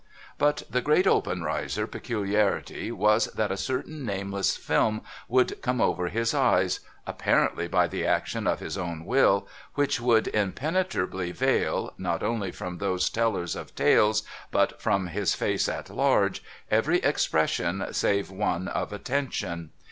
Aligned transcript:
But 0.39 0.63
the 0.67 0.81
great 0.81 1.05
Obenreizer 1.05 1.85
peculiarity 1.85 2.91
was, 2.91 3.27
that 3.35 3.51
a 3.51 3.55
certain 3.55 4.03
nameless 4.03 4.57
film 4.57 5.01
would 5.27 5.61
come 5.61 5.79
over 5.79 6.07
his 6.07 6.33
eyes— 6.33 6.79
apparently 7.05 7.67
by 7.67 7.87
the 7.87 8.03
action 8.03 8.47
of 8.47 8.61
his 8.61 8.79
own 8.79 9.05
will— 9.05 9.47
which 9.75 10.01
would 10.01 10.27
impenetrably 10.29 11.31
veil, 11.31 11.93
not 11.99 12.23
only 12.23 12.51
from 12.51 12.79
those 12.79 13.11
tellers 13.11 13.55
of 13.55 13.75
tales, 13.75 14.23
but 14.49 14.81
from 14.81 15.05
his 15.05 15.35
face 15.35 15.69
at 15.69 15.91
large, 15.91 16.43
every 16.71 16.97
expression 17.03 17.85
save 17.91 18.31
one 18.31 18.67
of 18.69 18.91
attention. 18.91 19.69